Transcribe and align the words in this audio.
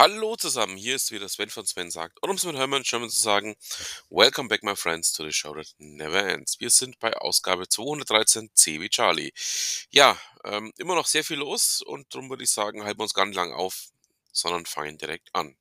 Hallo 0.00 0.36
zusammen, 0.36 0.76
hier 0.76 0.94
ist 0.94 1.10
wieder 1.10 1.28
Sven 1.28 1.50
von 1.50 1.66
Sven 1.66 1.90
sagt. 1.90 2.22
Und 2.22 2.30
um 2.30 2.36
es 2.36 2.44
mit 2.44 2.54
Hermann 2.54 2.84
Sherman 2.84 3.10
zu 3.10 3.18
sagen, 3.18 3.56
Welcome 4.10 4.48
back 4.48 4.62
my 4.62 4.76
friends 4.76 5.12
to 5.12 5.24
the 5.24 5.32
show 5.32 5.52
that 5.56 5.66
never 5.78 6.24
ends. 6.24 6.60
Wir 6.60 6.70
sind 6.70 7.00
bei 7.00 7.16
Ausgabe 7.16 7.68
213 7.68 8.50
C 8.54 8.80
wie 8.80 8.90
Charlie. 8.90 9.32
Ja, 9.90 10.16
ähm, 10.44 10.72
immer 10.78 10.94
noch 10.94 11.06
sehr 11.06 11.24
viel 11.24 11.38
los 11.38 11.82
und 11.82 12.14
darum 12.14 12.30
würde 12.30 12.44
ich 12.44 12.50
sagen, 12.50 12.84
halten 12.84 13.00
wir 13.00 13.02
uns 13.02 13.12
gar 13.12 13.26
nicht 13.26 13.34
lang 13.34 13.52
auf, 13.52 13.88
sondern 14.30 14.66
fangen 14.66 14.98
direkt 14.98 15.34
an. 15.34 15.56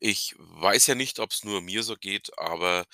Ich 0.00 0.34
weiß 0.38 0.86
ja 0.88 0.94
nicht, 0.94 1.18
ob 1.20 1.32
es 1.32 1.44
nur 1.44 1.60
mir 1.62 1.82
so 1.82 1.96
geht, 1.96 2.38
aber, 2.38 2.86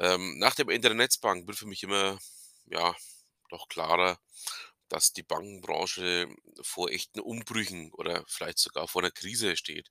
ähm, 0.00 0.38
nach 0.38 0.54
dem 0.54 0.68
Ende 0.68 0.88
der 0.88 0.96
Netzbank 0.96 1.46
wird 1.46 1.56
für 1.58 1.66
mich 1.66 1.82
immer, 1.84 2.18
ja, 2.66 2.94
doch 3.50 3.68
klarer, 3.68 4.18
dass 4.88 5.12
die 5.12 5.22
Bankenbranche 5.22 6.28
vor 6.62 6.90
echten 6.90 7.20
Umbrüchen 7.20 7.92
oder 7.92 8.24
vielleicht 8.28 8.58
sogar 8.58 8.88
vor 8.88 9.02
einer 9.02 9.10
Krise 9.12 9.56
steht. 9.56 9.90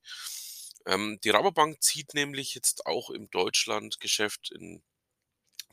Ähm, 0.85 1.19
die 1.23 1.29
Rabobank 1.31 1.81
zieht 1.83 2.13
nämlich 2.13 2.55
jetzt 2.55 2.85
auch 2.87 3.09
im 3.09 3.29
Deutschlandgeschäft 3.31 4.51
im 4.51 4.83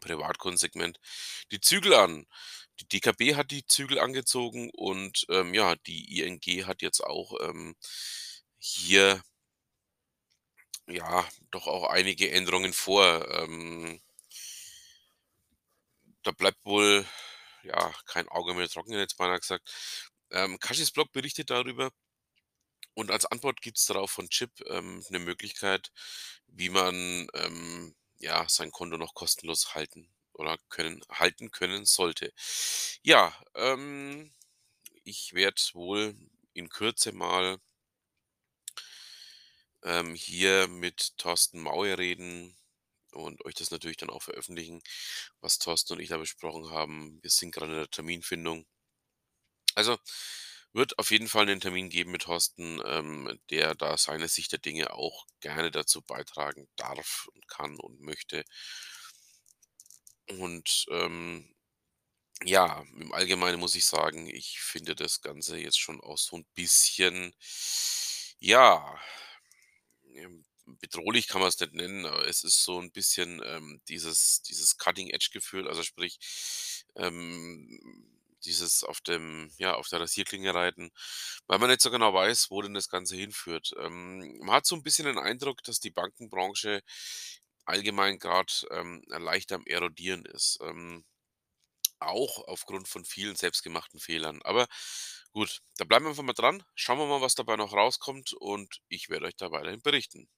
Privatkundensegment 0.01 0.98
die 1.52 1.60
Zügel 1.60 1.95
an. 1.95 2.27
Die 2.80 2.88
DKB 2.88 3.34
hat 3.37 3.51
die 3.51 3.66
Zügel 3.66 3.99
angezogen 4.01 4.71
und, 4.73 5.27
ähm, 5.30 5.55
ja, 5.55 5.77
die 5.77 6.21
ING 6.21 6.40
hat 6.66 6.82
jetzt 6.82 7.02
auch, 7.05 7.34
ähm, 7.43 7.77
hier 8.59 9.23
ja, 10.91 11.27
doch 11.51 11.66
auch 11.66 11.85
einige 11.91 12.30
Änderungen 12.30 12.73
vor. 12.73 13.29
Ähm 13.30 14.01
da 16.24 16.33
bleibt 16.33 16.65
wohl, 16.65 17.07
ja, 17.63 17.93
kein 18.07 18.29
Auge 18.29 18.55
mehr 18.55 18.69
trocken, 18.69 18.93
jetzt 18.93 19.16
beinahe 19.16 19.41
gesagt. 19.41 19.71
Ähm, 20.30 20.59
Kashis 20.61 20.91
Blog 20.91 21.13
berichtet 21.13 21.51
darüber 21.51 21.91
und 22.96 23.11
als 23.11 23.27
Antwort 23.27 23.61
gibt's 23.63 23.87
darauf 23.87 24.11
von 24.11 24.29
Chip, 24.30 24.51
ähm, 24.68 25.05
'ne 25.11 25.18
Möglichkeit, 25.18 25.93
wie 26.49 26.68
man, 26.71 27.29
ähm, 27.35 27.95
ja, 28.18 28.46
sein 28.49 28.71
Konto 28.73 28.96
noch 28.99 29.15
kostenlos 29.15 29.74
halten 29.74 30.09
oder 30.33 30.59
können 30.68 31.01
halten 31.11 31.51
können 31.51 31.85
sollte. 31.87 32.33
Ja, 33.02 33.33
ähm, 33.55 34.33
ich 35.05 35.35
werde 35.35 35.61
wohl 35.74 36.16
in 36.55 36.68
Kürze 36.71 37.13
mal 37.13 37.59
ähm, 39.85 40.15
hier 40.15 40.69
mit 40.69 41.17
Thorsten 41.19 41.61
Maue 41.61 41.99
reden 41.99 42.57
und 43.13 43.45
euch 43.47 43.55
das 43.55 43.71
natürlich 43.73 43.97
dann 43.99 44.11
auch 44.11 44.23
veröffentlichen, 44.23 44.83
was 45.41 45.59
Thorsten 45.59 45.95
und 45.95 46.01
ich 46.01 46.09
da 46.11 46.19
besprochen 46.19 46.71
haben. 46.71 47.19
Wir 47.23 47.31
sind 47.31 47.53
gerade 47.55 47.73
in 47.73 47.79
der 47.79 47.91
Terminfindung. 47.91 48.65
Also, 49.77 49.99
wird 50.73 50.99
auf 50.99 51.11
jeden 51.11 51.29
Fall 51.29 51.47
'nen 51.47 51.61
Termin 51.61 51.89
geben 51.91 52.13
mit 52.13 52.23
Thorsten, 52.23 52.81
ähm, 52.85 53.39
der 53.51 53.75
da 53.75 53.97
seine 53.97 54.29
Sicht 54.29 54.53
der 54.53 54.59
Dinge 54.61 54.93
auch 54.93 55.27
gerne 55.41 55.71
dazu 55.71 56.03
beitragen 56.03 56.69
darf 56.77 57.29
und 57.35 57.47
kann 57.49 57.79
und 57.81 58.01
möchte. 58.01 58.45
Und, 60.39 60.87
ähm, 60.91 61.49
ja, 62.45 62.85
im 62.99 63.13
Allgemeinen 63.15 63.61
muss 63.61 63.75
ich 63.77 63.87
sagen, 63.87 64.28
ich 64.28 64.61
finde 64.61 64.97
das 64.97 65.23
Ganze 65.23 65.59
jetzt 65.59 65.81
schon 65.81 66.01
auch 66.03 66.19
so 66.19 66.37
'n 66.37 66.47
bisschen, 66.55 67.34
ja, 68.43 68.99
bedrohlich 70.81 71.28
kann 71.28 71.41
man's 71.43 71.59
nicht 71.60 71.75
nennen, 71.75 72.06
aber 72.06 72.26
es 72.28 72.44
ist 72.44 72.62
so 72.65 72.78
'n 72.81 72.93
bisschen, 72.93 73.43
ähm, 73.44 73.81
dieses 73.88 74.43
dieses 74.43 74.76
Cutting-Edge-Gefühl, 74.78 75.69
also 75.69 75.82
sprich, 75.82 76.19
ähm, 76.97 77.81
dieses 78.44 78.84
auf 78.84 79.00
dem 79.03 79.50
ja, 79.59 79.75
auf 79.75 79.88
der 79.88 80.00
Rasierklinge 80.00 80.54
reiten, 80.54 80.91
weil 81.47 81.59
man 81.59 81.69
nicht 81.71 81.82
so 81.82 81.91
genau 81.91 82.15
weiß, 82.15 82.50
wo 82.50 82.62
denn 82.62 82.75
das 82.75 82.88
Ganze 82.88 83.16
hinführt. 83.16 83.72
Ähm, 83.78 84.38
man 84.41 84.56
hat 84.56 84.66
so 84.66 84.76
'n 84.76 84.82
bisschen 84.82 85.06
den 85.06 85.19
Eindruck, 85.19 85.62
dass 85.65 85.81
die 85.81 85.91
Bankenbranche 85.91 86.82
allgemein 87.66 88.19
grad, 88.19 88.66
ähm, 88.71 89.03
leicht 89.09 89.53
am 89.53 89.65
Erodieren 89.66 90.25
ist, 90.27 90.59
ähm, 90.62 91.04
auch 92.00 92.47
aufgrund 92.48 92.88
von 92.88 93.04
vielen 93.06 93.37
selbstgemachten 93.37 94.00
Fehlern. 94.00 94.42
Aber 94.44 94.69
gut, 95.33 95.63
da 95.77 95.85
bleiben 95.85 96.05
wir 96.05 96.11
einfach 96.11 96.23
mal 96.23 96.33
dran. 96.33 96.63
Schauen 96.75 96.99
wir 96.99 97.07
mal, 97.07 97.21
was 97.21 97.35
dabei 97.35 97.57
noch 97.57 97.73
rauskommt 97.73 98.33
und 98.35 98.81
ich 98.89 99.09
werde 99.09 99.27
euch 99.27 99.37
da 99.37 99.51
weiterhin 99.51 99.83
berichten. 99.83 100.29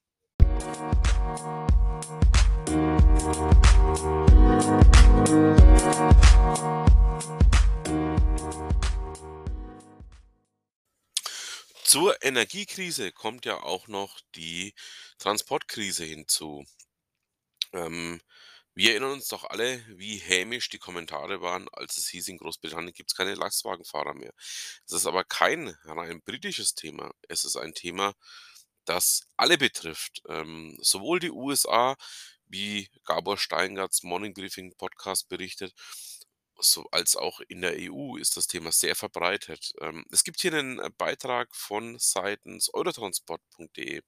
Zur 11.83 12.23
Energiekrise 12.23 13.11
kommt 13.11 13.45
ja 13.45 13.61
auch 13.61 13.87
noch 13.87 14.19
die 14.35 14.73
Transportkrise 15.19 16.03
hinzu. 16.05 16.65
Ähm, 17.71 18.19
wir 18.75 18.91
erinnern 18.91 19.11
uns 19.13 19.27
doch 19.29 19.43
alle, 19.45 19.83
wie 19.97 20.17
hämisch 20.17 20.69
die 20.69 20.79
Kommentare 20.79 21.41
waren, 21.41 21.67
als 21.73 21.97
es 21.97 22.07
hieß: 22.09 22.27
„In 22.29 22.37
Großbritannien 22.37 22.93
gibt's 22.93 23.15
keine 23.15 23.35
Lastwagenfahrer 23.35 24.13
mehr.“ 24.15 24.33
Es 24.85 24.93
ist 24.93 25.05
aber 25.07 25.23
kein 25.25 25.69
rein 25.85 26.21
britisches 26.23 26.75
Thema. 26.75 27.11
Es 27.29 27.45
ist 27.45 27.57
ein 27.57 27.73
Thema, 27.73 28.13
das 28.85 29.23
alle 29.37 29.57
betrifft. 29.57 30.21
Ähm, 30.29 30.77
sowohl 30.81 31.19
die 31.19 31.31
USA, 31.31 31.95
wie 32.47 32.89
Gabor 33.05 33.37
Steingert's 33.37 34.03
Morning 34.03 34.33
Briefing 34.33 34.75
Podcast 34.77 35.29
berichtet, 35.29 35.73
so 36.59 36.85
als 36.91 37.15
auch 37.17 37.41
in 37.49 37.61
der 37.61 37.77
EU 37.79 38.17
ist 38.17 38.37
das 38.37 38.47
Thema 38.47 38.71
sehr 38.71 38.95
verbreitet. 38.95 39.73
Ähm, 39.81 40.05
es 40.11 40.23
gibt 40.23 40.41
hier 40.41 40.51
'nen, 40.51 40.79
äh, 40.79 40.89
Beitrag 40.97 41.55
von 41.55 41.97
seitens 41.99 42.73
eurotransport.de, 42.73 44.01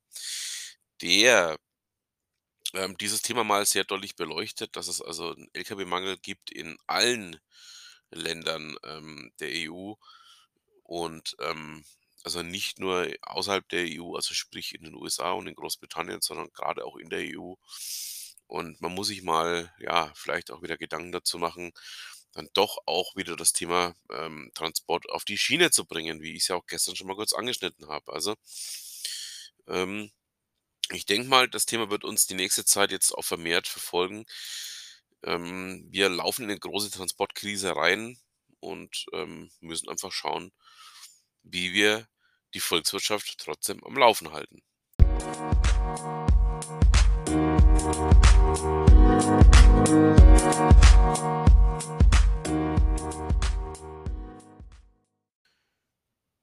der 1.02 1.58
ähm, 2.74 2.98
dieses 2.98 3.22
Thema 3.22 3.44
mal 3.44 3.66
sehr 3.66 3.84
deutlich 3.84 4.16
beleuchtet, 4.16 4.76
dass 4.76 4.88
es 4.88 5.02
also 5.02 5.32
'n 5.34 5.50
Lkw-Mangel 5.54 6.18
gibt 6.18 6.52
in 6.52 6.78
allen 6.88 7.40
Ländern, 8.12 8.78
ähm, 8.86 9.32
der 9.40 9.52
EU 9.52 9.96
und, 10.84 11.36
ähm, 11.42 11.84
also 12.24 12.42
nicht 12.44 12.80
nur 12.80 13.10
außerhalb 13.24 13.68
der 13.70 13.86
EU, 13.88 14.16
also 14.16 14.34
sprich 14.34 14.76
in 14.76 14.84
den 14.84 14.96
USA 14.96 15.32
und 15.34 15.48
in 15.48 15.56
Großbritannien, 15.56 16.22
sondern 16.22 16.52
grade 16.54 16.86
auch 16.86 16.98
in 16.98 17.10
der 17.10 17.22
EU. 17.22 17.56
Und 18.48 18.82
man 18.82 18.94
muss 18.94 19.08
sich 19.08 19.24
mal, 19.24 19.74
ja, 19.80 20.12
vielleicht 20.16 20.52
auch 20.52 20.62
wieder 20.64 20.78
Gedanken 20.78 21.12
dazu 21.12 21.38
machen, 21.40 21.72
dann 22.34 22.50
doch 22.54 22.80
auch 22.88 23.16
wieder 23.16 23.36
das 23.38 23.54
Thema, 23.54 23.96
ähm, 24.12 24.52
Transport 24.56 25.10
auf 25.10 25.26
die 25.26 25.38
Schiene 25.38 25.72
zu 25.72 25.86
bringen, 25.86 26.22
wie 26.22 26.34
ich's 26.34 26.50
ja 26.50 26.56
auch 26.58 26.68
gestern 26.68 26.96
schon 26.96 27.08
mal 27.08 27.16
kurz 27.16 27.34
angeschnitten 27.34 27.88
habe. 27.90 28.12
Also, 28.14 28.36
ähm, 29.68 30.12
ich 30.92 31.06
denke 31.06 31.28
mal, 31.28 31.48
das 31.50 31.66
Thema 31.66 31.90
wird 31.90 32.04
uns 32.04 32.28
die 32.28 32.36
nächste 32.36 32.66
Zeit 32.66 32.92
jetzt 32.92 33.12
auch 33.12 33.24
vermehrt 33.24 33.68
verfolgen. 33.68 34.26
Ähm, 35.24 35.88
wir 35.90 36.10
laufen 36.10 36.44
in 36.44 36.50
'ne 36.50 36.60
große 36.60 36.92
Transportkrise 36.92 37.76
rein 37.76 38.18
und, 38.60 39.06
ähm, 39.14 39.52
müssen 39.62 39.90
einfach 39.90 40.12
schauen, 40.12 40.52
wie 41.44 41.74
wir 41.74 42.08
die 42.54 42.60
Volkswirtschaft 42.60 43.38
trotzdem 43.40 43.84
am 43.84 43.98
Laufen 43.98 44.32
halten. 44.32 44.62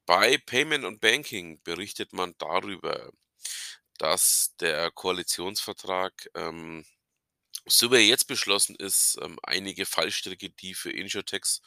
Bei 0.07 0.37
Payment 0.37 0.85
und 0.85 1.01
Banking 1.01 1.63
berichtet 1.63 2.13
man 2.13 2.35
darüber, 2.39 3.11
dass 3.99 4.55
der 4.61 4.91
Koalitionsvertrag, 4.93 6.29
ähm, 6.35 6.85
so 7.67 7.91
wie 7.93 7.97
er 7.97 8.05
jetzt 8.07 8.27
beschlossen 8.29 8.77
ist, 8.77 9.19
ähm, 9.23 9.39
einige 9.45 9.87
Fallstricke, 9.87 10.51
die 10.51 10.75
für 10.75 10.91
Insurtechs 10.93 11.63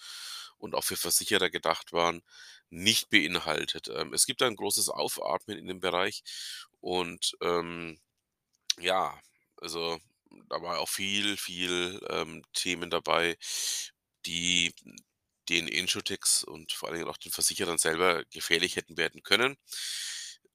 und 0.60 0.76
auch 0.76 0.84
für 0.86 0.98
Versicherer 0.98 1.50
gedacht 1.50 1.94
waren, 1.94 2.22
nicht 2.70 3.10
beinhaltet. 3.12 3.90
Ähm, 3.90 4.14
es 4.14 4.26
gibt 4.28 4.42
da 4.42 4.48
'n 4.48 4.56
großes 4.58 4.90
Aufatmen 4.90 5.58
in 5.60 5.68
dem 5.68 5.80
Bereich 5.82 6.24
und, 6.82 7.36
ähm, 7.42 8.00
ja, 8.80 9.20
also 9.58 10.00
da 10.50 10.62
war 10.62 10.80
auch 10.80 10.90
viel, 10.90 11.38
viel, 11.38 12.00
ähm, 12.10 12.44
Themen 12.54 12.90
dabei, 12.90 13.38
die 14.26 14.74
den 15.50 15.68
Insurtechs 15.68 16.44
und 16.44 16.74
vor 16.74 16.90
allen 16.90 17.00
Dingen 17.00 17.10
auch 17.12 17.18
den 17.18 17.32
Versicherern 17.32 17.78
selber 17.80 18.26
gefährlich 18.32 18.76
hätten 18.78 18.98
werden 18.98 19.24
können. 19.24 19.58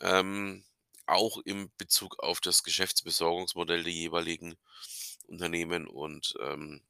Ähm, 0.00 0.64
auch 1.11 1.39
in 1.45 1.71
Bezug 1.79 2.19
auf 2.21 2.41
das 2.41 2.62
Geschäftsbesorgungsmodell 2.65 3.85
der 3.85 3.93
jeweiligen 3.93 4.57
Unternehmen 5.29 5.87
und, 5.89 6.35
ähm, 6.41 6.83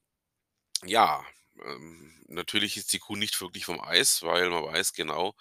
ja, 0.85 1.25
ähm, 1.65 2.23
natürlich 2.29 2.77
ist 2.77 2.93
die 2.93 2.99
Kuh 2.99 3.17
nicht 3.17 3.41
wirklich 3.41 3.65
vom 3.67 3.81
Eis, 3.81 4.23
weil 4.23 4.51
man 4.51 4.65
weiß 4.65 4.93
genau, 4.95 5.35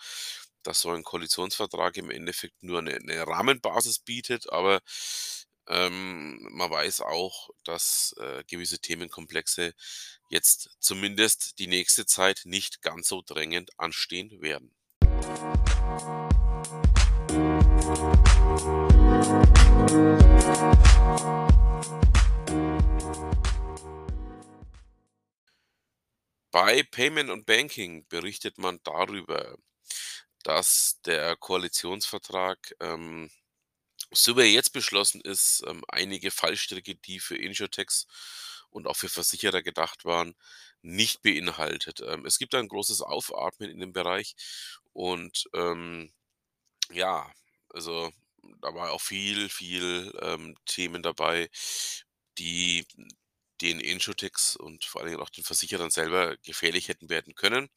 dass 0.64 0.81
so 0.81 0.92
ein 0.92 1.04
Koalitionsvertrag 1.04 1.98
im 1.98 2.12
Endeffekt 2.12 2.62
nur 2.64 2.81
'ne 2.81 3.00
'ne 3.02 3.26
Rahmenbasis 3.28 4.00
bietet, 4.00 4.52
aber, 4.52 4.82
Ähm, 5.68 6.40
man 6.52 6.72
weiß 6.72 7.02
auch, 7.02 7.50
dass, 7.64 8.16
äh, 8.20 8.44
gewisse 8.48 8.80
Themenkomplexe 8.80 9.74
jetzt 10.30 10.72
zumindest 10.80 11.60
die 11.60 11.68
nächste 11.68 12.06
Zeit 12.08 12.42
nicht 12.46 12.82
ganz 12.82 13.08
so 13.10 13.22
drängend 13.25 13.80
anstehen 13.80 14.42
werden. 14.42 14.74
Bei 26.51 26.83
Payment 26.83 27.30
und 27.30 27.45
Banking 27.45 28.06
berichtet 28.09 28.57
man 28.57 28.80
darüber, 28.83 29.57
dass 30.44 31.00
der 31.06 31.36
Koalitionsvertrag, 31.38 32.75
ähm, 32.80 33.31
so 34.12 34.38
wie 34.38 34.41
er 34.41 34.51
jetzt 34.51 34.74
beschlossen 34.74 35.21
ist, 35.21 35.63
ähm, 35.68 35.83
einige 35.89 36.31
Fallstricke, 36.31 36.95
die 36.95 37.19
für 37.19 37.38
Insurtechs 37.38 38.07
und 38.71 38.88
auch 38.88 38.95
für 38.97 39.09
Versicherer 39.09 39.63
gedacht 39.63 40.06
waren, 40.06 40.36
nicht 40.81 41.21
beinhaltet. 41.24 42.01
Ähm, 42.01 42.25
es 42.25 42.39
gibt 42.39 42.53
da 42.53 42.59
'n 42.59 42.68
großes 42.69 43.01
Aufatmen 43.01 43.69
in 43.71 43.80
dem 43.80 43.94
Bereich 43.94 44.36
und, 44.94 45.50
ähm, 45.56 46.13
ja, 46.91 47.31
also, 47.74 48.12
da 48.62 48.74
war 48.75 48.92
auch 48.94 49.01
viel, 49.01 49.50
viel, 49.50 50.13
ähm, 50.21 50.56
Themen 50.66 51.04
dabei, 51.04 51.50
die 52.39 52.86
den 53.62 53.80
Insurtechs 53.81 54.56
und 54.56 54.86
vor 54.86 55.01
allen 55.01 55.12
Dingen 55.12 55.21
auch 55.24 55.30
den 55.30 55.44
Versicherern 55.44 55.89
selber 55.92 56.38
gefährlich 56.38 56.88
hätten 56.89 57.10
werden 57.10 57.36
können. 57.36 57.69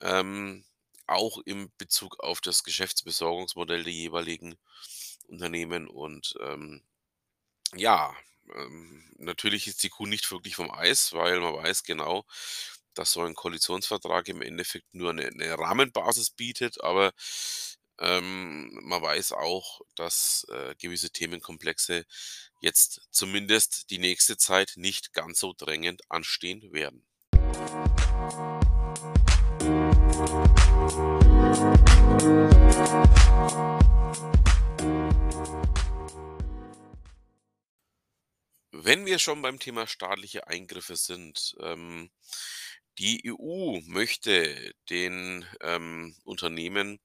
Ähm, 0.00 0.64
auch 1.06 1.38
in 1.46 1.70
Bezug 1.78 2.20
auf 2.20 2.40
das 2.40 2.64
Geschäftsbesorgungsmodell 2.64 3.84
der 3.84 3.92
jeweiligen 3.92 4.56
Unternehmen 5.28 5.88
und, 5.88 6.34
ähm, 6.40 6.82
ja, 7.76 8.14
ähm, 8.56 9.04
natürlich 9.18 9.68
ist 9.68 9.82
die 9.84 9.90
Kuh 9.90 10.06
nicht 10.06 10.30
wirklich 10.32 10.56
vom 10.56 10.70
Eis, 10.72 11.12
weil 11.14 11.40
man 11.40 11.54
weiß 11.56 11.84
genau, 11.84 12.24
dass 12.94 13.12
so 13.12 13.22
ein 13.24 13.34
Koalitionsvertrag 13.36 14.28
im 14.30 14.42
Endeffekt 14.42 14.94
nur 14.94 15.12
'ne 15.14 15.30
'ne 15.32 15.58
Rahmenbasis 15.58 16.30
bietet, 16.32 16.82
aber, 16.84 17.12
ähm, 18.02 18.70
man 18.82 19.00
weiß 19.00 19.32
auch, 19.32 19.80
dass, 19.94 20.44
äh, 20.50 20.74
gewisse 20.74 21.10
Themenkomplexe 21.10 22.04
jetzt 22.60 23.00
zumindest 23.12 23.90
die 23.90 23.98
nächste 23.98 24.36
Zeit 24.36 24.72
nicht 24.76 25.12
ganz 25.12 25.38
so 25.38 25.54
drängend 25.56 26.02
anstehen 26.10 26.72
werden. 26.72 27.06
Wenn 38.72 39.06
wir 39.06 39.20
schon 39.20 39.42
beim 39.42 39.60
Thema 39.60 39.86
staatliche 39.86 40.48
Eingriffe 40.48 40.96
sind, 40.96 41.54
ähm, 41.60 42.10
die 42.98 43.22
EU 43.30 43.80
möchte 43.86 44.74
den, 44.90 45.46
ähm, 45.60 46.16
Unternehmen, 46.24 47.00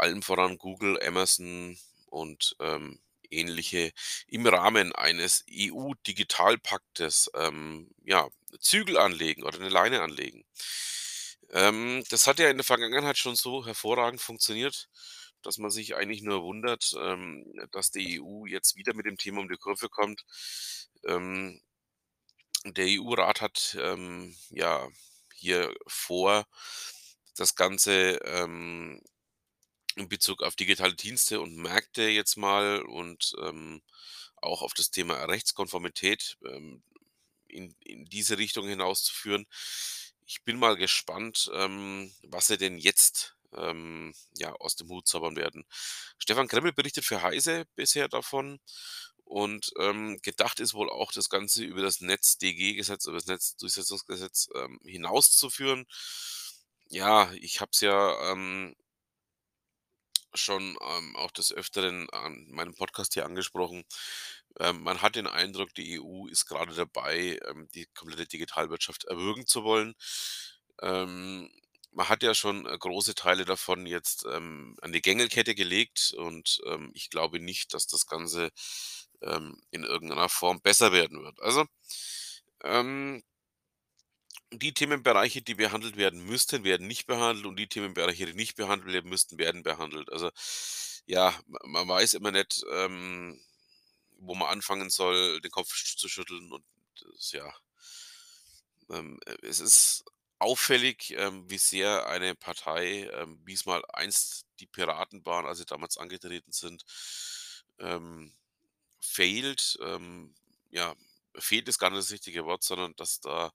allem 0.00 0.22
voran 0.22 0.58
Google, 0.58 1.00
Amazon 1.02 1.78
und, 2.06 2.56
ähm, 2.60 3.00
ähnliche, 3.30 3.92
im 4.26 4.46
Rahmen 4.46 4.94
eines 4.94 5.44
EU-Digitalpaktes, 5.50 7.30
ähm, 7.34 7.90
ja, 8.04 8.28
Zügel 8.60 8.96
anlegen 8.98 9.42
oder 9.44 9.58
'ne 9.58 9.68
Leine 9.68 10.00
anlegen. 10.02 10.44
Ähm, 11.50 12.04
das 12.10 12.26
hat 12.26 12.38
ja 12.38 12.50
in 12.50 12.58
der 12.58 12.64
Vergangenheit 12.64 13.16
schon 13.18 13.34
so 13.36 13.64
hervorragend 13.64 14.20
funktioniert, 14.20 14.88
dass 15.42 15.56
man 15.58 15.70
sich 15.70 15.94
eigentlich 15.96 16.22
nur 16.22 16.42
wundert, 16.42 16.92
ähm, 17.00 17.44
dass 17.72 17.90
die 17.90 18.20
EU 18.20 18.44
jetzt 18.46 18.76
wieder 18.76 18.94
mit 18.94 19.06
dem 19.06 19.16
Thema 19.16 19.40
um 19.40 19.48
die 19.48 19.56
Kurve 19.56 19.88
kommt. 19.88 20.24
Ähm 21.06 21.60
der 22.66 22.86
EU-Rat 22.86 23.40
hat, 23.40 23.76
ähm, 23.80 24.34
ja, 24.50 24.88
hier 25.34 25.72
vor, 25.86 26.44
das 27.36 27.54
Ganze, 27.54 28.18
ähm, 28.24 29.00
in 29.98 30.08
Bezug 30.08 30.42
auf 30.42 30.56
digitale 30.56 30.94
Dienste 30.94 31.40
und 31.40 31.56
Märkte 31.56 32.02
jetzt 32.08 32.36
mal 32.36 32.82
und, 32.82 33.34
ähm, 33.42 33.82
auch 34.36 34.62
auf 34.62 34.74
das 34.74 34.90
Thema 34.90 35.16
Rechtskonformität, 35.24 36.38
ähm, 36.46 36.82
in 37.48 37.74
in 37.80 38.04
diese 38.06 38.38
Richtung 38.38 38.68
hinauszuführen. 38.68 39.46
Ich 40.26 40.42
bin 40.44 40.58
mal 40.58 40.76
gespannt, 40.76 41.50
ähm, 41.54 42.12
was 42.24 42.48
sie 42.48 42.58
denn 42.58 42.78
jetzt, 42.78 43.36
ähm, 43.56 44.14
ja, 44.36 44.52
aus 44.54 44.76
dem 44.76 44.88
Hut 44.90 45.08
zaubern 45.08 45.36
werden. 45.36 45.64
Stefan 46.18 46.48
Kremmel 46.48 46.72
berichtet 46.72 47.04
für 47.06 47.22
Heise 47.22 47.64
bisher 47.76 48.08
davon 48.08 48.60
und, 49.24 49.70
ähm, 49.80 50.18
gedacht 50.22 50.60
ist 50.60 50.74
wohl 50.74 50.90
auch, 50.90 51.12
das 51.12 51.28
Ganze 51.30 51.64
über 51.64 51.82
das 51.82 52.00
NetzDG-Gesetz, 52.02 53.06
über 53.06 53.16
das 53.18 53.26
Netzdurchsetzungsgesetz, 53.26 54.48
ähm, 54.56 54.80
hinauszuführen. 54.84 55.86
Ja, 56.90 57.30
ich 57.34 57.60
habe 57.60 57.70
es 57.74 57.80
ja, 57.80 58.32
ähm 58.32 58.74
schon, 60.34 60.76
ähm, 60.82 61.16
auch 61.16 61.30
des 61.32 61.52
Öfteren 61.52 62.08
an 62.10 62.46
meinem 62.50 62.74
Podcast 62.74 63.14
hier 63.14 63.24
angesprochen. 63.26 63.84
Ähm, 64.60 64.82
man 64.82 65.02
hat 65.02 65.16
den 65.16 65.26
Eindruck, 65.26 65.74
die 65.74 65.94
EU 66.00 66.26
ist 66.28 66.46
grade 66.46 66.74
dabei, 66.74 67.38
ähm, 67.48 67.68
die 67.74 67.86
komplette 67.94 68.26
Digitalwirtschaft 68.26 69.04
erwürgen 69.04 69.46
zu 69.46 69.64
wollen. 69.64 69.94
Ähm, 70.82 71.50
man 71.92 72.08
hat 72.08 72.22
ja 72.22 72.34
schon, 72.34 72.66
äh, 72.66 72.76
große 72.78 73.14
Teile 73.14 73.44
davon 73.44 73.86
jetzt, 73.86 74.24
ähm, 74.30 74.76
an 74.82 74.92
die 74.92 75.02
Gängelkette 75.02 75.54
gelegt 75.54 76.12
und, 76.16 76.60
ähm, 76.66 76.90
ich 76.94 77.10
glaube 77.10 77.40
nicht, 77.40 77.74
dass 77.74 77.86
das 77.86 78.06
Ganze, 78.06 78.50
ähm, 79.22 79.60
in 79.70 79.84
irgendeiner 79.84 80.28
Form 80.28 80.60
besser 80.62 80.92
werden 80.92 81.22
wird. 81.24 81.40
Also, 81.42 81.64
ähm 82.64 83.22
die 84.52 84.74
Themenbereiche, 84.74 85.42
die 85.42 85.54
behandelt 85.54 85.96
werden 85.96 86.24
müssten, 86.24 86.64
werden 86.64 86.86
nicht 86.86 87.06
behandelt 87.06 87.46
und 87.46 87.56
die 87.56 87.68
Themenbereiche, 87.68 88.26
die 88.26 88.34
nicht 88.34 88.56
behandelt 88.56 88.92
werden 88.92 89.10
müssten, 89.10 89.38
werden 89.38 89.62
behandelt. 89.62 90.10
Also, 90.12 90.30
ja, 91.06 91.34
ma 91.46 91.58
man 91.64 91.88
weiß 91.88 92.14
immer 92.14 92.30
nicht, 92.32 92.64
ähm, 92.72 93.40
wo 94.18 94.34
man 94.34 94.48
anfangen 94.48 94.90
soll, 94.90 95.40
den 95.40 95.50
Kopf 95.50 95.72
zu 95.96 96.08
schütteln 96.08 96.52
und 96.52 96.64
das 97.00 97.32
ja 97.32 97.52
ähm, 98.90 99.18
äh, 99.26 99.36
es 99.42 99.60
ist 99.60 100.04
auffällig, 100.38 101.14
ähm, 101.16 101.48
wie 101.50 101.58
sehr 101.58 102.06
eine 102.08 102.34
Partei, 102.34 103.08
ähm, 103.12 103.40
wie's 103.44 103.66
mal 103.66 103.82
einst 103.92 104.46
die 104.60 104.66
Piraten 104.66 105.24
waren, 105.26 105.46
als 105.46 105.58
sie 105.58 105.66
damals 105.66 105.98
angetreten 105.98 106.52
sind, 106.52 106.84
ähm, 107.80 108.32
failt. 109.00 109.78
Ähm, 109.82 110.34
ja, 110.70 110.94
fehlt 111.36 111.68
ist 111.68 111.78
gar 111.78 111.90
nicht 111.90 112.00
das 112.00 112.10
richtige 112.12 112.44
Wort, 112.44 112.62
sondern 112.62 112.94
dass 112.96 113.20
da 113.20 113.52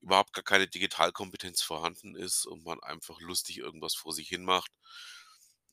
überhaupt 0.00 0.32
gar 0.32 0.44
keine 0.44 0.68
Digitalkompetenz 0.68 1.62
vorhanden 1.62 2.16
ist 2.16 2.46
und 2.46 2.64
man 2.64 2.80
einfach 2.82 3.20
lustig 3.20 3.58
irgendwas 3.58 3.94
vor 3.94 4.12
sich 4.12 4.28
hin 4.28 4.44
macht. 4.44 4.70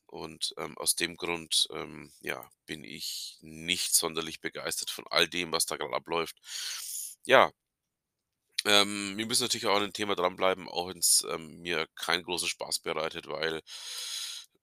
Und, 0.06 0.54
ähm, 0.58 0.78
aus 0.78 0.94
dem 0.94 1.16
Grund, 1.16 1.66
ähm, 1.72 2.12
ja, 2.20 2.48
bin 2.66 2.84
ich 2.84 3.38
nicht 3.40 3.94
sonderlich 3.94 4.40
begeistert 4.40 4.90
von 4.90 5.06
all 5.08 5.28
dem, 5.28 5.52
was 5.52 5.66
da 5.66 5.76
grad 5.76 5.92
abläuft. 5.92 6.36
Ja 7.24 7.52
ähm, 8.66 9.14
wir 9.16 9.26
müssen 9.26 9.44
natürlich 9.44 9.66
auch 9.66 9.76
an 9.76 9.82
dem 9.82 9.92
Thema 9.92 10.16
dranbleiben, 10.16 10.68
auch 10.68 10.88
wenn's, 10.88 11.24
ähm, 11.30 11.60
mir 11.60 11.86
keinen 11.94 12.24
großen 12.24 12.48
Spaß 12.48 12.80
bereitet, 12.80 13.28
weil, 13.28 13.62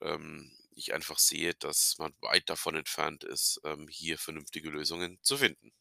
ähm, 0.01 0.51
ich 0.75 0.93
einfach 0.93 1.20
sehe, 1.20 1.53
dass 1.55 1.98
man 2.00 2.13
weit 2.22 2.50
davon 2.50 2.75
entfernt 2.75 3.24
ist, 3.24 3.62
ähm, 3.63 3.88
hier 3.89 4.17
vernünftige 4.17 4.70
Lösungen 4.70 5.20
zu 5.22 5.38
finden. 5.38 5.72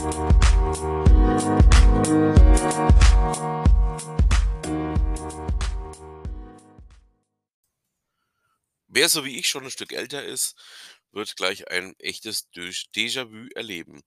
Wer 0.00 0.08
so 9.08 9.24
wie 9.24 9.38
ich 9.38 9.48
schon 9.48 9.64
'n 9.64 9.70
Stück 9.70 9.92
älter 9.92 10.24
ist, 10.24 10.56
wird 11.12 11.36
gleich 11.36 11.70
ein 11.70 11.94
echtes 11.98 12.48
Déjà-vu 12.52 13.48
erleben. 13.54 14.02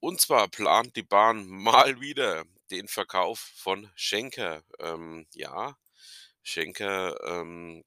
Und 0.00 0.20
zwar 0.20 0.48
plant 0.48 0.96
die 0.96 1.02
Bahn 1.02 1.46
mal 1.48 2.00
wieder 2.00 2.44
den 2.70 2.88
Verkauf 2.88 3.38
von 3.56 3.90
Schenker. 3.94 4.62
Ähm, 4.80 5.26
ja, 5.34 5.76
Schenker, 6.42 7.16
ähm 7.24 7.84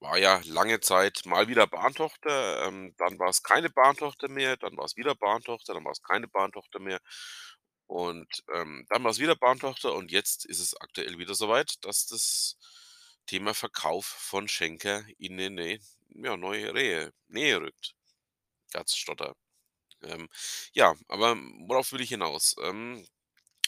war 0.00 0.18
ja 0.18 0.40
lange 0.46 0.80
Zeit 0.80 1.22
mal 1.26 1.48
wieder 1.48 1.66
Bahntochter, 1.66 2.66
ähm, 2.66 2.94
dann 2.98 3.18
war's 3.18 3.42
keine 3.42 3.70
Bahntochter 3.70 4.28
mehr, 4.28 4.56
dann 4.56 4.76
war's 4.76 4.96
wieder 4.96 5.14
Bahntochter, 5.14 5.74
dann 5.74 5.84
war's 5.84 6.02
keine 6.02 6.28
Bahntochter 6.28 6.80
mehr 6.80 7.00
und, 7.86 8.44
ähm, 8.54 8.86
dann 8.90 9.04
war's 9.04 9.18
wieder 9.20 9.36
Bahntochter 9.36 9.94
und 9.94 10.10
jetzt 10.12 10.46
ist 10.46 10.60
es 10.60 10.76
aktuell 10.80 11.18
wieder 11.18 11.34
so 11.34 11.48
weit, 11.48 11.84
dass 11.84 12.06
das 12.06 12.56
Thema 13.26 13.54
Verkauf 13.54 14.06
von 14.06 14.48
Schenker 14.48 15.04
in 15.18 15.36
'ne 15.36 15.50
ne 15.50 15.80
ja, 16.10 16.36
neue 16.36 16.74
Rehe 16.74 17.12
Nähe 17.28 17.60
rückt. 17.60 17.94
Gott, 18.72 18.90
Ähm, 20.02 20.28
ja, 20.72 20.94
aber 21.08 21.36
worauf 21.68 21.92
will 21.92 22.00
ich 22.00 22.10
hinaus? 22.10 22.56
Ähm, 22.62 23.06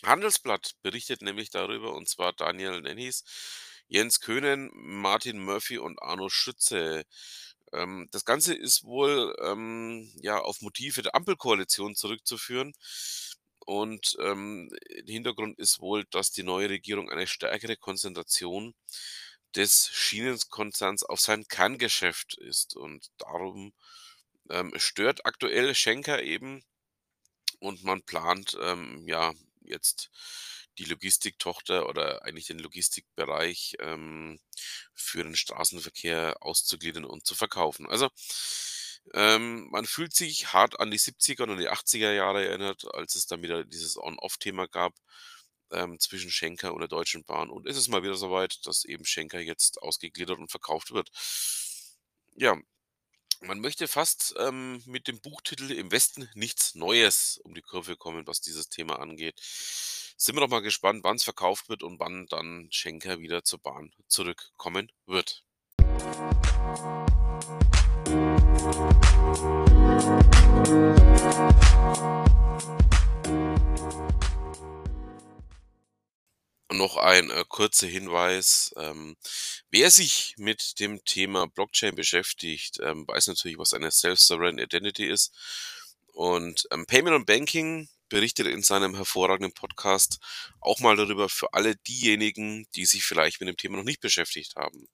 Handelsblatt 0.05 0.75
berichtet 0.83 1.23
nämlich 1.23 1.51
darüber, 1.51 1.95
und 1.95 2.09
zwar 2.09 2.33
Daniel 2.35 2.81
Nennies, 2.83 3.25
Jens 3.93 4.21
Köhnen, 4.21 4.71
Martin 4.75 5.39
Murphy 5.45 5.77
und 5.77 6.01
Arno 6.03 6.31
Schütze. 6.31 7.05
Ähm, 7.75 8.09
das 8.11 8.25
Ganze 8.25 8.55
ist 8.55 8.85
wohl, 8.85 9.37
ähm, 9.43 10.11
ja, 10.23 10.39
auf 10.41 10.63
Motive 10.63 11.03
der 11.03 11.15
Ampelkoalition 11.15 11.95
zurückzuführen. 11.95 12.73
Und, 13.67 14.17
ähm, 14.21 14.71
Hintergrund 15.07 15.59
ist 15.59 15.81
wohl, 15.81 16.05
dass 16.11 16.31
die 16.33 16.43
neue 16.43 16.71
Regierung 16.71 17.11
eine 17.11 17.27
stärkere 17.27 17.77
Konzentration 17.77 18.75
des 19.55 19.89
Schienenkonzerns 19.93 21.03
auf 21.05 21.21
sein 21.21 21.47
Kerngeschäft 21.47 22.39
ist. 22.39 22.75
Und 22.75 23.11
darum, 23.19 23.75
ähm, 24.51 24.73
stört 24.79 25.27
aktuell 25.27 25.75
Schenker 25.75 26.23
eben 26.23 26.65
und 27.61 27.85
man 27.85 28.03
plant, 28.03 28.57
ähm, 28.63 29.07
ja, 29.07 29.33
jetzt 29.63 30.11
die 30.79 30.85
Logistiktochter 30.85 31.89
oder 31.89 32.23
eigentlich 32.25 32.47
den 32.47 32.59
Logistikbereich, 32.59 33.77
ähm, 33.81 34.41
für 34.95 35.25
den 35.25 35.37
Straßenverkehr 35.37 36.37
auszugliedern 36.41 37.05
und 37.05 37.27
zu 37.27 37.35
verkaufen. 37.35 37.87
Also, 37.89 38.09
ähm, 39.15 39.69
man 39.71 39.87
fühlt 39.87 40.15
sich 40.15 40.53
hart 40.53 40.79
an 40.81 40.91
die 40.91 40.99
70er 40.99 41.45
und 41.45 41.59
die 41.59 41.69
80er 41.69 42.13
Jahre 42.13 42.47
erinnert, 42.47 42.85
als 42.95 43.15
es 43.17 43.27
dann 43.27 43.43
wieder 43.43 43.65
dieses 43.65 43.97
On-Off-Thema 43.99 44.67
gab, 44.69 44.95
ähm, 45.73 45.99
zwischen 46.01 46.31
Schenker 46.31 46.73
und 46.75 46.81
der 46.81 46.89
Deutschen 46.89 47.25
Bahn. 47.25 47.51
Und 47.51 47.67
es 47.67 47.77
ist 47.77 47.89
mal 47.89 48.03
wieder 48.03 48.17
soweit, 48.17 48.65
dass 48.67 48.85
eben 48.85 49.05
Schenker 49.05 49.41
jetzt 49.41 49.83
ausgegliedert 49.83 50.39
und 50.39 50.51
verkauft 50.51 50.93
wird. 50.93 51.11
Ja, 52.37 52.57
man 53.43 53.61
möchte 53.61 53.89
fast, 53.89 54.35
ähm, 54.39 54.83
mit 54.87 55.09
dem 55.09 55.21
Buchtitel 55.21 55.71
„Im 55.73 55.91
Westen 55.93 56.29
nichts 56.35 56.75
Neues“ 56.77 57.39
um 57.45 57.55
die 57.55 57.63
Kurve 57.63 57.97
kommen, 57.97 58.27
was 58.27 58.41
dieses 58.43 58.69
Thema 58.71 59.01
angeht. 59.01 59.41
Sind 60.25 60.37
wir 60.37 60.41
doch 60.43 60.51
mal 60.51 60.63
gespannt, 60.63 61.03
wann's 61.03 61.25
verkauft 61.25 61.69
wird 61.69 61.83
und 61.83 61.99
wann 61.99 62.29
dann 62.29 62.69
Schenker 62.71 63.19
wieder 63.19 63.43
zur 63.43 63.59
Bahn 63.59 63.93
zurückkommen 64.07 64.93
wird. 65.05 65.43
Noch 76.71 76.99
ein, 76.99 77.31
äh, 77.31 77.45
kurzer 77.49 77.89
Hinweis, 77.89 78.73
ähm, 78.77 79.17
wer 79.71 79.91
sich 79.91 80.37
mit 80.39 80.79
dem 80.79 81.05
Thema 81.05 81.49
Blockchain 81.49 81.97
beschäftigt, 81.97 82.79
ähm, 82.81 83.09
weiß 83.09 83.27
natürlich, 83.27 83.59
was 83.59 83.75
eine 83.75 83.91
Self-Sovereign 83.91 84.61
Identity 84.61 85.05
ist. 85.05 85.35
Und, 86.13 86.69
ähm, 86.71 86.87
Payment 86.87 87.17
und 87.17 87.27
Banking 87.27 87.89
berichtet 88.13 88.47
in 88.47 88.63
seinem 88.63 88.95
hervorragenden 88.95 89.55
Podcast 89.55 90.19
auch 90.61 90.81
mal 90.81 90.97
darüber 90.97 91.31
für 91.31 91.55
alle 91.55 91.77
diejenigen, 91.77 92.67
die 92.77 92.85
sich 92.85 93.05
vielleicht 93.05 93.41
mit 93.41 93.49
dem 93.49 93.57
Thema 93.57 93.79
noch 93.79 93.85
nicht 93.85 94.03
beschäftigt 94.03 94.55
haben. 94.55 94.87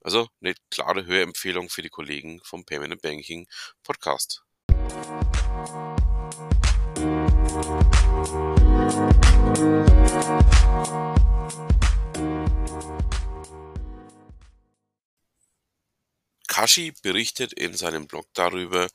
Also 0.00 0.28
'ne 0.38 0.54
klare 0.70 1.04
Hörempfehlung 1.04 1.68
für 1.68 1.82
die 1.82 1.88
Kollegen 1.88 2.40
vom 2.44 2.64
Payment 2.64 2.92
and 2.92 3.02
Banking 3.02 3.48
Podcast. 3.82 4.44
Kaschi 16.46 16.92
berichtet 17.02 17.52
in 17.52 17.74
seinem 17.76 18.06
Blog 18.06 18.28
darüber, 18.32 18.88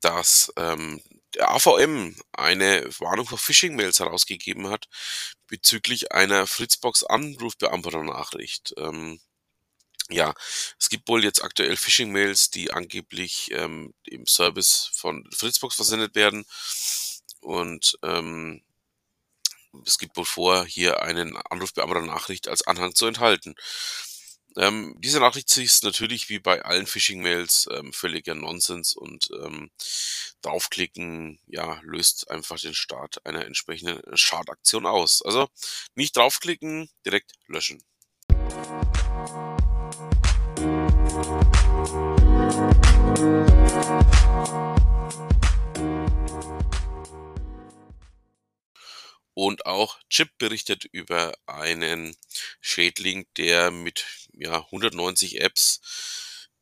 dass, 0.00 0.50
ähm, 0.56 1.02
der 1.34 1.50
AVM 1.50 2.16
eine 2.32 2.84
Warnung 3.00 3.26
vor 3.26 3.38
Phishing-Mails 3.38 4.00
herausgegeben 4.00 4.68
hat 4.70 4.88
bezüglich 5.46 6.12
einer 6.12 6.46
Fritzbox 6.46 7.04
Anrufbeantworter-Nachricht. 7.04 8.74
Ähm, 8.78 9.20
ja, 10.10 10.34
es 10.78 10.88
gibt 10.90 11.08
wohl 11.08 11.24
jetzt 11.24 11.42
aktuell 11.44 11.76
Phishing-Mails, 11.76 12.50
die 12.50 12.72
angeblich, 12.72 13.50
ähm, 13.52 13.94
im 14.04 14.26
Service 14.26 14.90
von 14.94 15.28
Fritzbox 15.34 15.76
versendet 15.76 16.14
werden 16.14 16.46
und, 17.40 17.98
ähm 18.02 18.62
es 19.86 19.98
gibt 19.98 20.16
wohl 20.16 20.24
vor, 20.24 20.64
hier 20.64 21.02
einen 21.02 21.36
Anrufbeantworter-Nachricht 21.36 22.48
als 22.48 22.66
Anhang 22.66 22.94
zu 22.94 23.06
enthalten. 23.06 23.54
Ähm, 24.56 24.94
diese 24.98 25.20
Nachricht 25.20 25.56
ist 25.56 25.84
natürlich 25.84 26.28
wie 26.28 26.38
bei 26.38 26.62
allen 26.62 26.86
Phishing-Mails, 26.86 27.68
ähm, 27.70 27.92
völliger 27.92 28.34
Nonsens 28.34 28.94
und, 28.94 29.28
ähm, 29.42 29.70
draufklicken, 30.42 31.38
ja, 31.46 31.80
löst 31.82 32.30
einfach 32.30 32.58
den 32.58 32.74
Start 32.74 33.24
einer 33.26 33.44
entsprechenden 33.44 34.16
Schadaktion 34.16 34.86
aus. 34.86 35.22
Also, 35.22 35.48
nicht 35.94 36.16
draufklicken, 36.16 36.88
direkt 37.04 37.32
löschen. 37.46 37.82
Und 49.34 49.66
auch 49.66 50.00
Chip 50.10 50.36
berichtet 50.38 50.84
über 50.90 51.32
einen 51.46 52.16
Schädling, 52.60 53.24
der 53.36 53.70
mit, 53.70 54.04
ja, 54.38 54.64
190 54.70 55.40
Apps, 55.40 55.80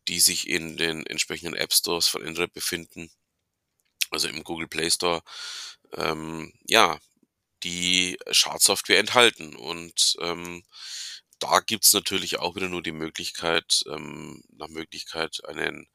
die 0.08 0.20
sich 0.20 0.48
in 0.48 0.76
den 0.76 1.06
entsprechenden 1.06 1.54
App 1.56 1.72
Stores 1.72 2.08
von 2.08 2.26
Android 2.26 2.52
befinden, 2.52 3.10
also 4.10 4.28
im 4.28 4.44
Google 4.44 4.68
Play 4.68 4.90
Store, 4.90 5.22
ähm, 5.94 6.52
ja, 6.66 6.98
die 7.64 8.18
Schadsoftware 8.30 8.98
enthalten. 9.00 9.56
Und, 9.56 10.16
ähm, 10.20 10.64
da 11.40 11.60
gibt's 11.60 11.92
natürlich 11.92 12.38
auch 12.38 12.56
wieder 12.56 12.68
nur 12.68 12.82
die 12.82 12.92
Möglichkeit 12.92 13.82
ähm, 13.88 14.42
nach 14.50 14.68
Möglichkeit 14.68 15.44
einen, 15.46 15.88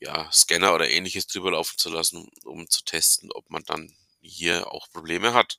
ja, 0.00 0.30
Scanner 0.32 0.74
oder 0.74 0.90
Ähnliches 0.90 1.26
drüber 1.26 1.52
laufen 1.52 1.78
zu 1.78 1.90
lassen, 1.90 2.28
um 2.44 2.68
zu 2.70 2.84
testen, 2.84 3.32
ob 3.32 3.50
man 3.50 3.64
dann 3.64 3.94
hier 4.22 4.72
auch 4.72 4.88
Probleme 4.92 5.34
hat. 5.34 5.58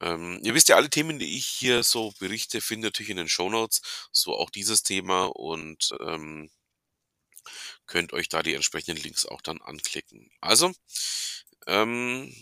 Ähm, 0.00 0.40
ihr 0.42 0.54
wisst 0.54 0.68
ja, 0.68 0.76
alle 0.76 0.90
Themen, 0.90 1.18
die 1.18 1.36
ich 1.36 1.46
hier 1.46 1.82
so 1.82 2.12
berichte, 2.18 2.60
findet 2.60 2.84
ihr 2.84 2.88
natürlich 2.88 3.10
in 3.10 3.16
den 3.16 3.28
Shownotes, 3.28 3.82
so 4.12 4.36
auch 4.36 4.50
dieses 4.50 4.82
Thema 4.82 5.26
und, 5.26 5.94
ähm 6.00 6.50
könnt 7.86 8.12
euch 8.12 8.28
da 8.28 8.42
die 8.42 8.54
entsprechenden 8.54 9.02
Links 9.02 9.26
auch 9.26 9.40
dann 9.40 9.60
anklicken. 9.62 10.30
Also, 10.40 10.72
ähm, 11.66 12.32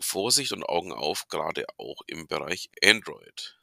Vorsicht 0.00 0.52
und 0.52 0.64
Augen 0.64 0.92
auf, 0.92 1.28
grade 1.28 1.66
auch 1.78 2.00
im 2.06 2.26
Bereich 2.26 2.70
Android. 2.82 3.56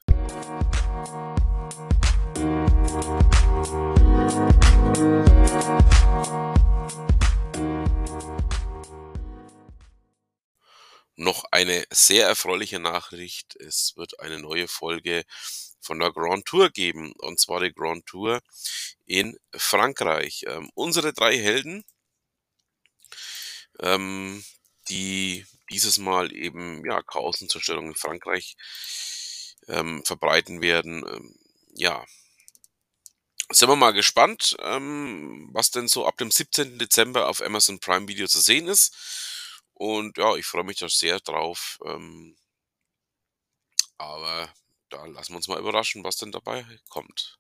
Noch 11.22 11.46
eine 11.52 11.86
sehr 11.92 12.26
erfreuliche 12.28 12.80
Nachricht: 12.80 13.56
Es 13.58 13.96
wird 13.96 14.20
eine 14.20 14.40
neue 14.40 14.68
Folge 14.68 15.24
von 15.80 16.00
der 16.00 16.12
Grand 16.12 16.46
Tour 16.48 16.72
geben, 16.72 17.14
und 17.20 17.40
zwar 17.40 17.60
die 17.62 17.72
Grand 17.72 18.08
Tour 18.08 18.42
in 19.06 19.38
Frankreich. 19.56 20.46
Ähm, 20.48 20.72
unsere 20.74 21.14
3 21.14 21.38
Helden 21.38 21.86
ähm, 23.80 24.44
die 24.90 25.46
dieses 25.70 26.00
Mal 26.00 26.34
eben, 26.34 26.84
ja, 26.86 27.04
Chaos 27.04 27.40
und 27.42 27.52
Zerstörung 27.52 27.90
in 27.90 27.96
Frankreich, 27.96 28.58
ähm, 29.68 30.04
verbreiten 30.04 30.62
werden. 30.62 31.06
Ähm, 31.08 31.36
ja 31.76 32.04
sind 33.54 33.70
wir 33.70 33.76
mal 33.76 33.92
gespannt, 33.92 34.56
ähm, 34.62 35.50
was 35.52 35.72
denn 35.72 35.88
so 35.88 36.06
ab 36.06 36.18
dem 36.18 36.32
17. 36.32 36.80
Dezember 36.80 37.28
auf 37.28 37.42
Amazon 37.42 37.80
Prime 37.80 38.08
Video 38.08 38.28
zu 38.28 38.40
sehen 38.40 38.68
ist. 38.68 38.96
Und 39.82 40.16
ja, 40.20 40.36
ich 40.36 40.46
freue 40.46 40.64
mich 40.64 40.78
da 40.78 40.88
sehr 40.90 41.20
drauf, 41.20 41.80
ähm 41.84 42.38
aber 43.98 44.54
da 44.90 45.04
lassen 45.08 45.34
wir 45.34 45.38
uns 45.38 45.48
mal 45.48 45.60
überraschen, 45.60 46.04
was 46.04 46.18
denn 46.18 46.32
dabei 46.32 46.64
kommt. 46.88 47.40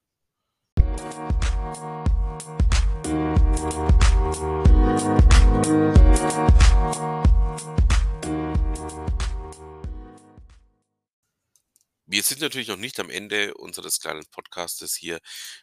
Wir 12.07 12.23
sind 12.23 12.41
natürlich 12.41 12.69
noch 12.69 12.77
nicht 12.77 12.99
am 12.99 13.11
Ende 13.11 13.53
unseres 13.53 13.99
kleinen 13.99 14.25
Podcastes 14.31 14.95
hier. 14.95 15.19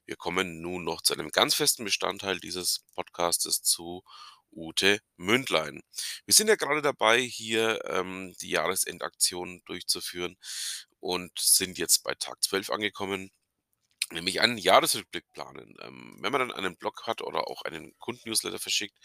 Wir 0.06 0.14
kommen 0.14 0.60
nun 0.60 0.84
noch 0.84 1.02
zu 1.02 1.12
einem 1.12 1.30
ganz 1.30 1.56
festen 1.56 1.82
Bestandteil 1.82 2.38
dieses 2.38 2.86
Podcastes, 2.94 3.62
zu 3.62 4.04
Ute 4.52 5.00
Mündlein. 5.16 5.82
Wir 6.26 6.34
sind 6.34 6.48
ja 6.48 6.56
grade 6.56 6.82
dabei, 6.82 7.20
hier, 7.20 7.80
ähm, 7.86 8.34
die 8.40 8.50
Jahresendaktion 8.50 9.62
durchzuführen 9.66 10.36
und 11.00 11.32
sind 11.38 11.78
jetzt 11.78 12.02
bei 12.04 12.14
Tag 12.14 12.42
12 12.42 12.70
angekommen, 12.70 13.30
nämlich 14.12 14.40
einen 14.40 14.58
Jahresrückblick 14.58 15.24
planen. 15.32 15.76
Ähm, 15.82 16.18
wenn 16.20 16.32
man 16.32 16.40
dann 16.40 16.52
einen 16.52 16.76
Blog 16.76 17.06
hat 17.06 17.22
oder 17.22 17.48
auch 17.48 17.62
einen 17.62 17.96
Kunden-Newsletter 17.98 18.58
verschickt, 18.58 18.96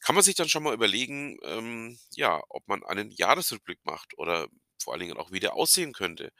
kann 0.00 0.14
man 0.14 0.24
sich 0.24 0.34
dann 0.34 0.48
schon 0.48 0.62
mal 0.62 0.74
überlegen, 0.74 1.38
ähm, 1.44 1.98
ja, 2.12 2.42
ob 2.48 2.66
man 2.68 2.84
einen 2.84 3.10
Jahresrückblick 3.10 3.80
macht 3.84 4.16
oder 4.18 4.48
vor 4.82 4.94
allen 4.94 5.00
Dingen 5.00 5.18
auch, 5.18 5.30
wie 5.32 5.40
der 5.40 5.54
aussehen 5.54 5.92
könnte. 5.92 6.32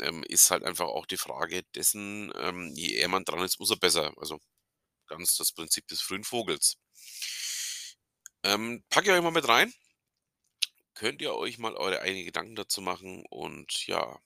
Ähm, 0.00 0.24
ist 0.28 0.50
halt 0.50 0.64
einfach 0.64 0.86
auch 0.86 1.06
die 1.06 1.16
Frage 1.16 1.62
dessen, 1.74 2.32
ähm, 2.36 2.72
je 2.74 2.94
eher 2.94 3.08
man 3.08 3.24
dran 3.24 3.44
ist, 3.44 3.60
umso 3.60 3.76
besser. 3.76 4.12
Also, 4.18 4.40
ganz 5.16 5.36
das 5.36 5.52
Prinzip 5.52 5.86
des 5.88 6.00
frühen 6.00 6.24
Vogels. 6.24 6.76
Ähm, 8.42 8.84
packe 8.90 9.10
ich 9.10 9.16
euch 9.16 9.22
mal 9.22 9.30
mit 9.30 9.48
rein. 9.48 9.72
Könnt 10.94 11.22
ihr 11.22 11.34
euch 11.34 11.58
mal 11.58 11.74
eure 11.74 12.00
eigenen 12.00 12.24
Gedanken 12.24 12.56
dazu 12.56 12.80
machen 12.80 13.24
und 13.30 13.86
ja 13.86 14.20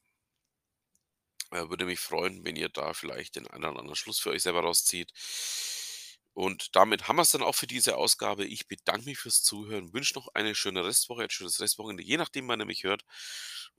äh, 1.51 1.69
würde 1.69 1.87
mich 1.87 2.01
freuen, 2.01 2.45
wenn 2.45 2.57
ihr 2.57 2.69
da 2.69 2.93
vielleicht 2.95 3.37
den 3.37 3.47
einen 3.47 3.65
oder 3.65 3.81
anderen 3.81 3.97
Schluss 3.97 4.19
für 4.19 4.31
euch 4.31 4.43
selber 4.43 4.61
rauszieht. 4.61 5.13
Und 6.35 6.77
damit 6.77 7.09
haben 7.09 7.17
wir 7.17 7.23
es 7.23 7.31
dann 7.31 7.43
auch 7.43 7.55
für 7.55 7.67
diese 7.67 7.97
Ausgabe. 7.97 8.45
Ich 8.45 8.69
bedanke 8.69 9.07
mich 9.07 9.19
fürs 9.19 9.43
Zuhören, 9.43 9.93
wünsche 9.93 10.15
noch 10.15 10.29
eine 10.35 10.55
schöne 10.55 10.85
Restwoche, 10.85 11.23
ein 11.25 11.31
schönes 11.31 11.61
Restwochenende, 11.61 12.05
je 12.05 12.17
nachdem, 12.17 12.47
wann 12.49 12.61
ihr 12.61 12.67
mich 12.67 12.85
hört. 12.85 13.05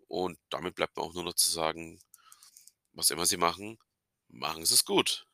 Und 0.07 0.39
damit 0.49 0.75
bleibt 0.75 0.97
mir 0.97 1.03
auch 1.03 1.13
nur 1.13 1.23
noch 1.23 1.35
zu 1.35 1.49
sagen, 1.49 1.99
was 2.93 3.11
immer 3.11 3.25
Sie 3.25 3.37
machen, 3.37 3.79
machen 4.27 4.65
Sie 4.65 4.73
es 4.73 4.83
gut. 4.83 5.25